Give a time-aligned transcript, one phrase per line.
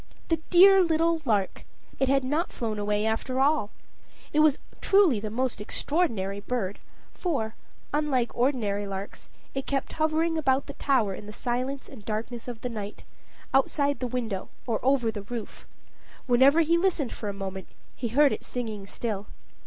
[0.29, 1.63] The dear little lark!
[1.99, 3.69] it had not flown away, after all.
[3.69, 3.69] And
[4.33, 6.79] it was truly the most extraordinary bird,
[7.13, 7.53] for,
[7.93, 12.61] unlike ordinary larks, it kept hovering about the tower in the silence and darkness of
[12.61, 13.03] the night,
[13.53, 15.67] outside the window or over the roof.
[16.25, 19.27] Whenever he listened for a moment, he heard it singing still.